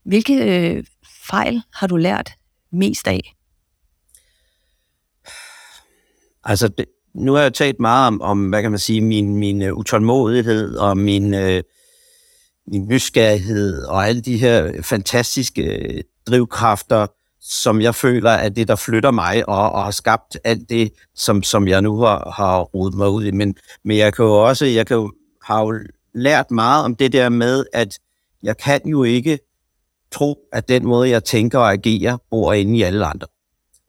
[0.06, 0.84] hvilke øh,
[1.30, 2.32] fejl har du lært
[2.72, 3.36] mest af?
[6.44, 9.62] Altså, det, nu har jeg talt meget om, om hvad kan man sige, min, min
[9.62, 11.60] uh, utålmodighed og min, uh,
[12.68, 17.08] min nysgerrighed og alle de her fantastiske uh, drivkræfter,
[17.44, 21.44] som jeg føler er det, der flytter mig og, og har skabt alt det, som,
[21.44, 23.32] som jeg nu har, har rodet mig ud i.
[23.32, 25.80] Men, men jeg kan jo også, jeg kan jo, har jo
[26.14, 28.00] lært meget om det der med, at
[28.44, 29.40] jeg kan jo ikke
[30.12, 33.28] tro, at den måde, jeg tænker og agerer, bor inde i alle andre.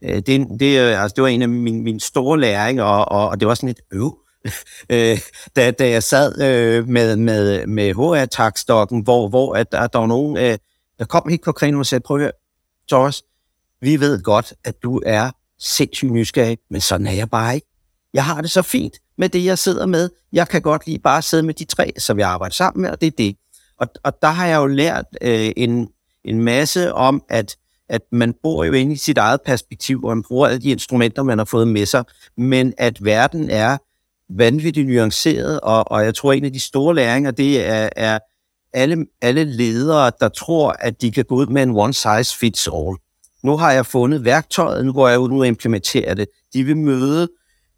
[0.05, 3.41] Øh, det, det, altså, det var en af mine, mine store læringer, og, og, og
[3.41, 4.19] det var sådan et øv.
[4.91, 5.19] Øh,
[5.57, 10.07] da, da jeg sad øh, med, med, med HR-takstokken, hvor, hvor at der, der var
[10.07, 10.59] nogen, øh,
[10.99, 12.33] der kom helt konkret og sagde, prøv at høre,
[12.91, 13.23] Thomas,
[13.85, 17.67] vi ved godt, at du er sindssygt nysgerrig, men sådan er jeg bare ikke.
[18.15, 20.11] Jeg har det så fint med det, jeg sidder med.
[20.33, 23.01] Jeg kan godt lige bare sidde med de tre, som jeg arbejder sammen med, og
[23.01, 23.37] det er det.
[23.79, 25.89] Og, og der har jeg jo lært øh, en,
[26.25, 27.57] en masse om, at,
[27.89, 31.23] at man bor jo inde i sit eget perspektiv, og man bruger alle de instrumenter,
[31.23, 32.05] man har fået med sig,
[32.37, 33.79] men at verden er
[34.31, 38.19] vanvittigt nuanceret, og, og jeg tror, en af de store læringer, det er, er
[38.73, 42.69] alle, alle ledere, der tror, at de kan gå ud med en one size fits
[42.69, 42.97] all.
[43.45, 46.29] Nu har jeg fundet værktøjet, nu går jeg ud og implementerer det.
[46.55, 47.29] De vil møde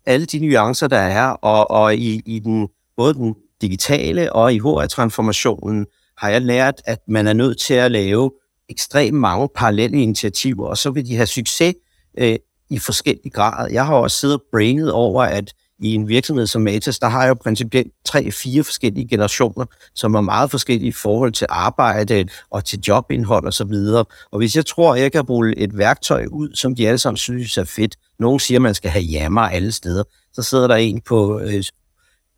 [0.07, 4.59] alle de nuancer, der er, og, og i, i den, både den digitale og i
[4.59, 5.87] HR-transformationen,
[6.19, 8.31] har jeg lært, at man er nødt til at lave
[8.69, 11.75] ekstremt mange parallelle initiativer, og så vil de have succes
[12.19, 12.37] øh,
[12.71, 13.71] i forskellig grad.
[13.71, 17.23] Jeg har også siddet og brainet over, at i en virksomhed som Matas, der har
[17.23, 22.65] jeg jo principielt tre-fire forskellige generationer, som er meget forskellige i forhold til arbejde og
[22.65, 24.05] til jobindhold og så videre.
[24.31, 27.17] Og hvis jeg tror, at jeg kan bruge et værktøj ud, som de alle sammen
[27.17, 30.75] synes er fedt, nogen siger, at man skal have jammer alle steder, så sidder der
[30.75, 31.65] en på, øh,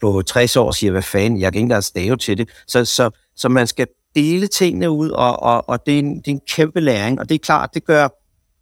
[0.00, 2.48] på 60 år og siger, hvad fanden, jeg kan ikke engang stave til det.
[2.66, 6.28] Så, så så man skal dele tingene ud, og, og, og det, er en, det
[6.28, 7.20] er en kæmpe læring.
[7.20, 8.08] Og det er klart, det gør,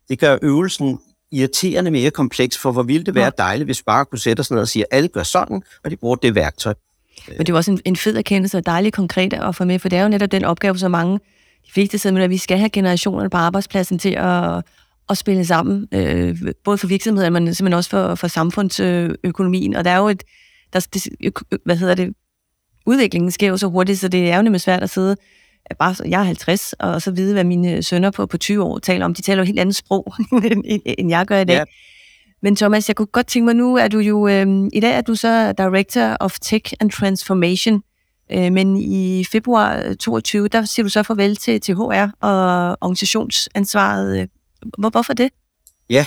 [0.08, 0.98] det gør øvelsen
[1.32, 4.60] irriterende mere kompleks, for hvor ville det være dejligt, hvis bare kunne sætte os ned
[4.60, 6.74] og sige, at alle gør sådan, og de bruger det værktøj.
[7.28, 9.88] Men det er også en, en fed erkendelse og dejligt konkret at få med, for
[9.88, 11.18] det er jo netop den opgave, som mange,
[11.66, 14.62] de fleste sidder med, at vi skal have generationerne på arbejdspladsen til at,
[15.08, 19.74] at spille sammen, øh, både for virksomheder, men simpelthen også for, for samfundsøkonomien.
[19.76, 20.22] Og der er jo et,
[20.72, 21.06] der, det,
[21.64, 22.14] hvad hedder det,
[22.86, 25.16] udviklingen sker jo så hurtigt, så det er jo nemlig svært at sidde
[25.78, 29.04] bare, jeg er 50, og så vide, hvad mine sønner på, på 20 år taler
[29.04, 29.14] om.
[29.14, 30.14] De taler jo helt andet sprog,
[30.98, 31.54] end jeg gør i dag.
[31.54, 31.64] Ja.
[32.42, 35.00] Men Thomas, jeg kunne godt tænke mig nu, at du jo, øh, i dag er
[35.00, 37.82] du så Director of Tech and Transformation,
[38.32, 44.28] øh, men i februar 22, der siger du så farvel til, til HR og organisationsansvaret.
[44.78, 45.30] Hvor, hvorfor det?
[45.90, 46.06] Ja,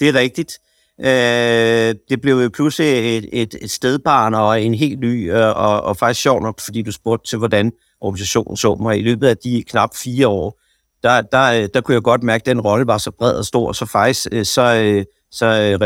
[0.00, 0.58] det er rigtigt.
[1.00, 5.82] Øh, det blev jo pludselig et, et, et stedbarn og en helt ny, øh, og,
[5.82, 8.98] og faktisk sjovt nok, fordi du spurgte til, hvordan organisationen så mig.
[8.98, 10.60] I løbet af de knap fire år,
[11.02, 13.44] der, der, øh, der kunne jeg godt mærke, at den rolle var så bred og
[13.44, 15.78] stor, så faktisk øh, så, så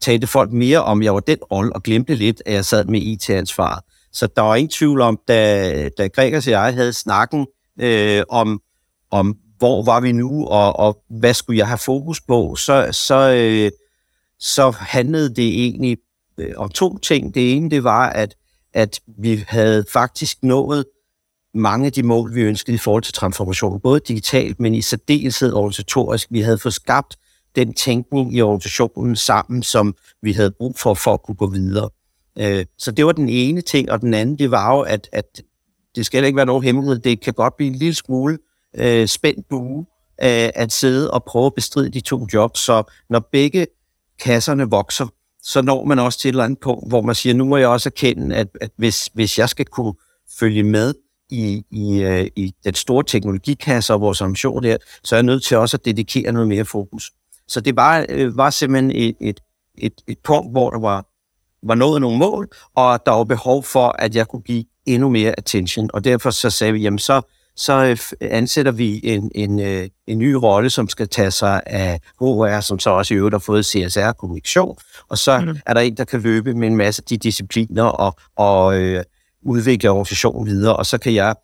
[0.00, 3.00] talte folk mere om, jeg var den rolle, og glemte lidt, at jeg sad med
[3.00, 3.84] IT-ansvaret.
[4.12, 7.46] Så der var ingen tvivl om, da, da Gregers og jeg havde snakken
[7.80, 8.60] øh, om,
[9.10, 13.32] om, hvor var vi nu, og, og hvad skulle jeg have fokus på, så, så,
[13.34, 13.70] øh,
[14.42, 15.98] så handlede det egentlig
[16.38, 17.34] øh, om to ting.
[17.34, 18.36] Det ene, det var, at,
[18.74, 20.84] at vi havde faktisk nået
[21.54, 25.52] mange af de mål, vi ønskede i forhold til transformation, både digitalt, men i særdeleshed
[25.52, 26.28] organisatorisk.
[26.30, 27.16] Vi havde fået skabt
[27.56, 31.88] den tænkning i organisationen sammen, som vi havde brug for, for at kunne gå videre.
[32.38, 35.42] Øh, så det var den ene ting, og den anden, det var jo, at, at
[35.96, 38.38] det skal ikke være nogen hemmelighed, det kan godt blive en lille smule
[38.76, 39.86] øh, spændt bue
[40.22, 42.60] øh, at sidde og prøve at bestride de to jobs.
[42.60, 43.66] Så når begge
[44.22, 45.06] kasserne vokser,
[45.42, 47.68] så når man også til et eller andet punkt, hvor man siger, nu må jeg
[47.68, 49.94] også erkende, at, at hvis, hvis jeg skal kunne
[50.38, 50.94] følge med
[51.30, 55.42] i, i, øh, i den store teknologikasse og vores ambition der, så er jeg nødt
[55.42, 57.12] til også at dedikere noget mere fokus.
[57.48, 59.40] Så det var, øh, var simpelthen et, et,
[59.78, 61.06] et, et punkt, hvor der var,
[61.66, 65.34] var nået nogle mål, og der var behov for, at jeg kunne give endnu mere
[65.38, 65.90] attention.
[65.94, 67.22] Og derfor så sagde vi, jamen så,
[67.56, 67.96] så øh,
[68.30, 72.78] ansætter vi en, en, øh, en ny rolle, som skal tage sig af HR, som
[72.78, 74.76] så også i øvrigt har fået CSR-kommunikation,
[75.08, 75.56] og så mm.
[75.66, 79.04] er der en, der kan løbe med en masse af de discipliner og, og øh,
[79.42, 81.34] udvikle organisationen videre, og så kan jeg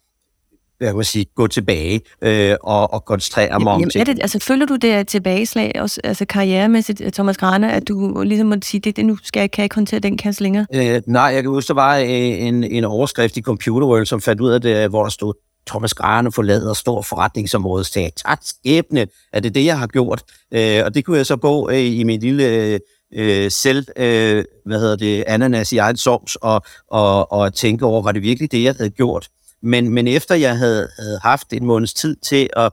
[0.78, 4.38] hvad kan sige, gå tilbage øh, og, og koncentrere mig om Jamen, er det, altså,
[4.38, 8.96] føler du det tilbageslag, også, altså karrieremæssigt, Thomas Grane, at du ligesom må sige, det,
[8.96, 10.66] det nu skal jeg, kan jeg ikke håndtere den kasse længere?
[10.74, 14.20] Øh, nej, jeg kan huske, der var øh, en, en overskrift i Computer World, som
[14.20, 15.34] fandt ud af det, hvor der stod,
[15.68, 20.22] Thomas Grane forlader stor forretningsområde, sagde, tak skæbne, er det det, jeg har gjort?
[20.54, 22.80] Øh, og det kunne jeg så gå øh, i min lille
[23.14, 28.02] øh, selv, øh, hvad hedder det, ananas i egen sovs, og, og, og tænke over,
[28.02, 29.28] var det virkelig det, jeg havde gjort?
[29.62, 32.72] Men, men efter jeg havde, havde haft en måneds tid til at,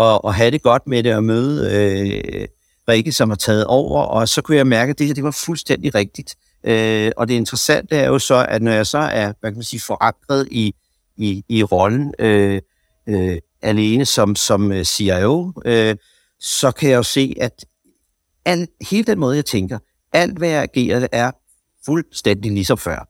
[0.00, 2.48] at, at have det godt med det og møde øh,
[2.88, 5.38] Rikke, som har taget over, og så kunne jeg mærke, at det her det var
[5.46, 6.36] fuldstændig rigtigt.
[6.64, 9.62] Øh, og det interessante er jo så, at når jeg så er hvad kan man
[9.62, 10.74] sige, forankret i,
[11.16, 12.60] i, i rollen øh,
[13.08, 15.96] øh, alene som, som øh, CIO, øh,
[16.40, 17.64] så kan jeg jo se, at
[18.44, 19.78] al, hele den måde, jeg tænker,
[20.12, 21.30] alt hvad jeg agerer, er
[21.86, 23.08] fuldstændig ligesom før.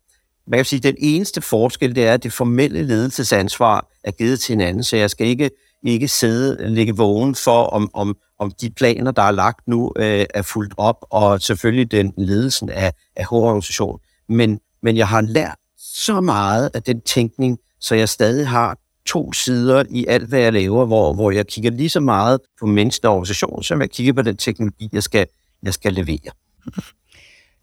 [0.51, 4.41] Man kan sige, at den eneste forskel, det er, at det formelle ledelsesansvar er givet
[4.41, 5.51] til en anden, så jeg skal ikke,
[5.83, 9.93] ikke sidde og ligge vågen for, om, om, om de planer, der er lagt nu,
[9.97, 14.01] øh, er fuldt op, og selvfølgelig den ledelsen af, af hovedorganisationen.
[14.29, 19.33] Men, men jeg har lært så meget af den tænkning, så jeg stadig har to
[19.33, 23.09] sider i alt, hvad jeg laver, hvor, hvor jeg kigger lige så meget på mennesker
[23.09, 25.27] og organisation, som jeg kigger på den teknologi, jeg skal,
[25.63, 26.31] jeg skal levere.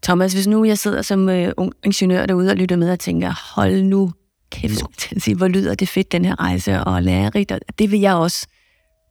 [0.02, 3.54] Thomas, hvis nu jeg sidder som øh, ung ingeniør derude og lytter med og tænker,
[3.54, 4.12] hold nu
[4.50, 8.14] kæft, sige, hvor lyder det fedt, den her rejse, og lærerigt, og det vil jeg
[8.14, 8.46] også.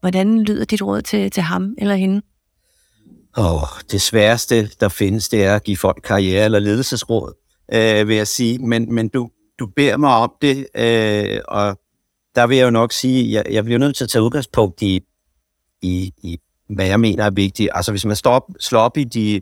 [0.02, 2.22] Hvordan lyder dit råd til, til ham eller hende?
[3.38, 7.34] Oh, det sværeste, der findes, det er at give folk karriere- eller ledelsesråd,
[7.74, 8.60] øh, vil jeg sige.
[8.60, 9.30] Men, men du,
[9.62, 11.80] du beder mig om det, øh, og
[12.36, 15.02] der vil jeg jo nok sige, jeg, jeg bliver nødt til at tage udgangspunkt i,
[15.82, 17.70] i, i hvad jeg mener er vigtigt.
[17.74, 19.42] Altså hvis man står op, slår op i de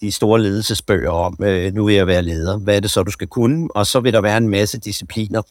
[0.00, 3.10] de store ledelsesbøger om, øh, nu vil jeg være leder, hvad er det så, du
[3.10, 3.68] skal kunne?
[3.74, 5.42] Og så vil der være en masse discipliner.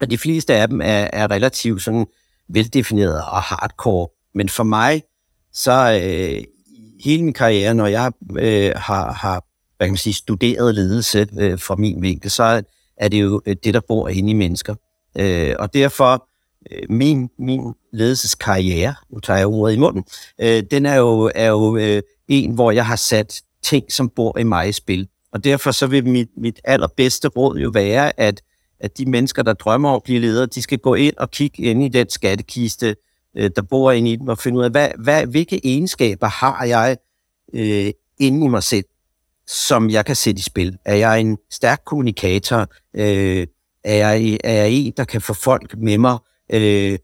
[0.00, 2.06] Og de fleste af dem er, er relativt sådan
[2.48, 4.08] veldefineret og hardcore.
[4.34, 5.02] Men for mig,
[5.52, 6.44] så øh,
[7.04, 9.44] hele min karriere, når jeg øh, har, har
[9.76, 12.62] hvad kan man sige, studeret ledelse øh, fra min vinkel, så
[12.96, 14.74] er det jo øh, det, der bor inde i mennesker.
[15.18, 16.28] Øh, og derfor,
[16.70, 20.04] øh, min, min ledelseskarriere, nu tager jeg ordet i munden,
[20.40, 24.38] øh, den er jo, er jo øh, en, hvor jeg har sat ting, som bor
[24.38, 25.08] i mig i spil.
[25.32, 28.42] Og derfor så vil mit, mit allerbedste råd jo være, at,
[28.80, 31.62] at de mennesker, der drømmer om at blive ledere, de skal gå ind og kigge
[31.62, 32.96] ind i den skattekiste,
[33.36, 36.64] øh, der bor inde i dem, og finde ud af, hvad, hvad, hvilke egenskaber har
[36.64, 36.96] jeg
[37.54, 38.84] øh, inde i mig selv,
[39.46, 40.76] som jeg kan sætte i spil.
[40.84, 42.66] Er jeg en stærk kommunikator?
[42.96, 43.46] Øh,
[43.84, 46.18] er, jeg, er jeg en, der kan få folk med mig?
[46.52, 46.98] Øh,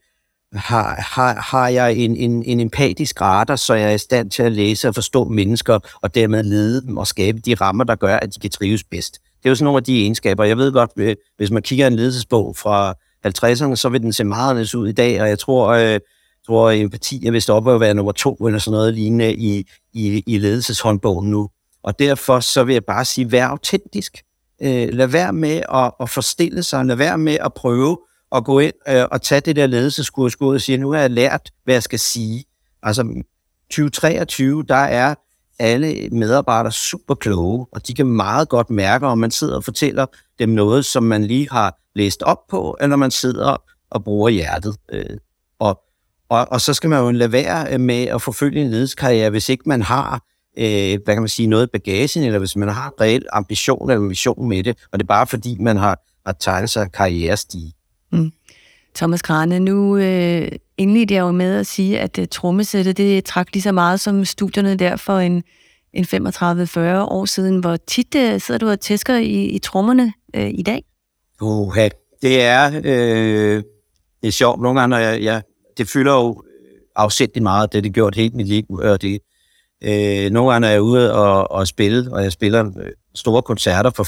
[0.53, 4.43] har, har, har jeg en, en, en empatisk radar, så jeg er i stand til
[4.43, 8.17] at læse og forstå mennesker, og dermed lede dem og skabe de rammer, der gør,
[8.17, 9.13] at de kan trives bedst.
[9.15, 10.45] Det er jo sådan nogle af de egenskaber.
[10.45, 12.95] Jeg ved godt, øh, hvis man kigger en ledelsesbog fra
[13.27, 16.01] 50'erne, så vil den se meget anderledes ud i dag, og jeg tror, øh,
[16.47, 20.23] tror empati er vist op at være nummer to eller sådan noget lignende i, i,
[20.27, 21.49] i ledelseshåndbogen nu.
[21.83, 24.23] Og derfor så vil jeg bare sige, vær autentisk.
[24.63, 27.99] Øh, lad være med at, at forstille sig, lad være med at prøve
[28.33, 31.11] at gå ind øh, og tage det der ledelseskurs ud og sige, nu har jeg
[31.11, 32.45] lært, hvad jeg skal sige.
[32.83, 33.23] Altså
[33.71, 35.15] 2023, der er
[35.59, 40.07] alle medarbejdere super kloge, og de kan meget godt mærke, om man sidder og fortæller
[40.39, 43.57] dem noget, som man lige har læst op på, eller man sidder
[43.91, 44.77] og bruger hjertet.
[44.93, 45.17] Øh,
[45.59, 45.81] og,
[46.29, 49.69] og, og så skal man jo lade være med at forfølge en ledelseskarriere, hvis ikke
[49.69, 50.23] man har
[50.59, 54.09] øh, hvad kan man sige, noget bagagen, eller hvis man har en reel ambition eller
[54.09, 57.73] vision med det, og det er bare fordi, man har, har tegnet sig karrierestige.
[58.13, 58.33] Mm.
[58.95, 63.53] Thomas Krane, nu øh, indledte jeg jo med at sige, at uh, trommesættet, det trak
[63.53, 65.43] lige så meget som studierne der for en,
[65.93, 66.79] en 35-40
[67.11, 67.61] år siden.
[67.61, 70.85] Hvor tit uh, sidder du og tæsker i, i trommerne uh, i dag?
[71.41, 71.77] Uh,
[72.23, 73.63] det er, øh,
[74.23, 74.61] det er sjovt.
[74.61, 75.43] Nogle gange, jeg, jeg,
[75.79, 76.43] det fylder jo
[76.97, 78.65] afsætteligt meget, det det gjort helt mit liv.
[78.71, 79.21] Og det,
[79.85, 83.91] øh, nogle gange er jeg ude og, og spille, og jeg spiller øh, store koncerter
[83.91, 84.05] for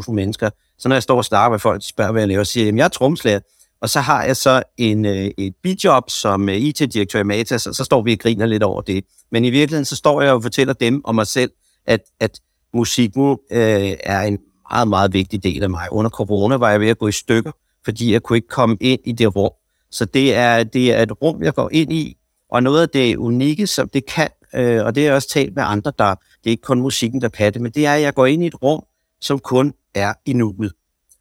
[0.00, 0.50] 500.000, 2.000 mennesker.
[0.78, 2.68] Så når jeg står og snakker med folk, de spørger, hvad jeg laver, og siger,
[2.68, 3.40] at jeg er tromslærer.
[3.80, 7.74] Og så har jeg så en, øh, et bidjob som øh, IT-direktør i Matas, og
[7.74, 9.04] så står vi og griner lidt over det.
[9.32, 11.50] Men i virkeligheden, så står jeg og fortæller dem og mig selv,
[11.86, 12.40] at, at
[12.74, 14.38] musikken øh, er en
[14.70, 15.88] meget, meget vigtig del af mig.
[15.92, 17.52] Under corona var jeg ved at gå i stykker,
[17.84, 19.50] fordi jeg kunne ikke komme ind i det rum.
[19.90, 22.16] Så det er, det er et rum, jeg går ind i,
[22.50, 25.62] og noget af det unikke, som det kan, øh, og det er også talt med
[25.66, 28.14] andre, der det er ikke kun musikken, der kan det, men det er, at jeg
[28.14, 28.84] går ind i et rum,
[29.20, 30.72] som kun er i nuet.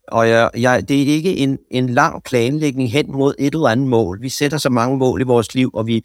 [0.07, 3.87] Og jeg, jeg, det er ikke en, en lang planlægning hen mod et eller andet
[3.87, 4.21] mål.
[4.21, 6.03] Vi sætter så mange mål i vores liv, og vi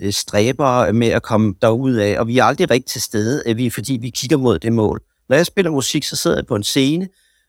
[0.00, 3.56] øh, stræber med at komme derud af, og vi er aldrig rigtig til stede, øh,
[3.56, 5.02] vi, fordi vi kigger mod det mål.
[5.28, 7.08] Når jeg spiller musik, så sidder jeg på en scene,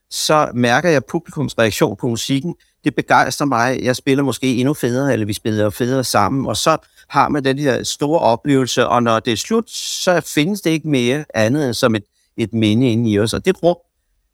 [0.09, 2.55] så mærker jeg publikums reaktion på musikken.
[2.83, 3.79] Det begejstrer mig.
[3.83, 6.77] Jeg spiller måske endnu federe, eller vi spiller federe sammen, og så
[7.09, 10.87] har man den her store oplevelse, og når det er slut, så findes det ikke
[10.87, 12.03] mere andet end som et,
[12.37, 13.33] et minde inde i os.
[13.33, 13.77] Og det rum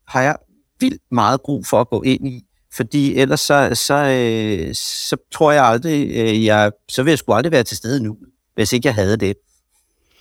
[0.08, 0.36] har jeg
[0.80, 5.52] vildt meget brug for at gå ind i, fordi ellers så, så, øh, så tror
[5.52, 8.18] jeg aldrig, øh, jeg, så vil jeg sgu aldrig være til stede nu,
[8.56, 9.36] hvis ikke jeg havde det.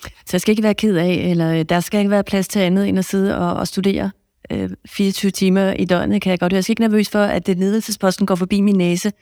[0.03, 2.89] Så jeg skal ikke være ked af, eller der skal ikke være plads til andet
[2.89, 4.11] end at sidde og, og studere
[4.51, 6.57] øh, 24 timer i døgnet, kan jeg godt høre.
[6.57, 9.13] Jeg skal ikke nervøs for, at det ledelsesposten går forbi min næse,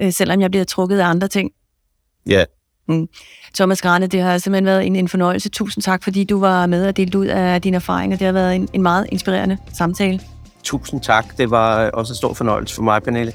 [0.00, 1.50] øh, selvom jeg bliver trukket af andre ting.
[2.26, 2.44] Ja.
[2.88, 3.08] Mm.
[3.54, 5.48] Thomas Grane, det har simpelthen været en, en fornøjelse.
[5.48, 8.16] Tusind tak, fordi du var med og delte ud af dine erfaringer.
[8.16, 10.20] Det har været en, en meget inspirerende samtale.
[10.62, 11.38] Tusind tak.
[11.38, 13.32] Det var også en stor fornøjelse for mig, Pernille.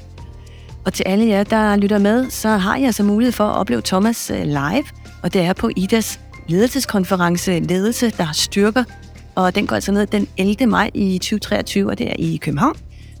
[0.84, 3.82] Og til alle jer, der lytter med, så har jeg altså mulighed for at opleve
[3.84, 4.84] Thomas øh, live,
[5.22, 8.84] og det er på IDAs ledelseskonference Ledelse, der styrker,
[9.34, 10.66] og den går altså ned den 11.
[10.66, 12.76] maj i 2023, og det er i København.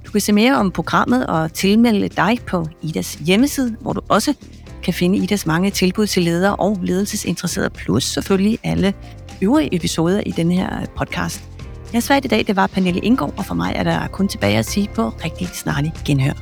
[0.06, 4.34] Du kan se mere om programmet og tilmelde dig på IDAs hjemmeside, hvor du også
[4.82, 8.94] kan finde Idas mange tilbud til ledere og ledelsesinteresserede, plus selvfølgelig alle
[9.42, 11.44] øvrige episoder i den her podcast.
[11.92, 14.58] Jeg svært i dag, det var Pernille Indgaard, og for mig er der kun tilbage
[14.58, 16.32] at sige på rigtig snarlig genhør.